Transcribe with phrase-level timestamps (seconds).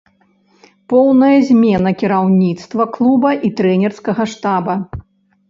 [0.93, 4.73] Поўная змена кіраўніцтва клуба і трэнерскага штаба.